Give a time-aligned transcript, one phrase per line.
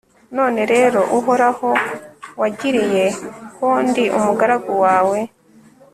[0.37, 1.69] none rero, uhoraho,
[2.39, 3.05] wagiriye
[3.57, 5.19] ko ndi umugaragu wawe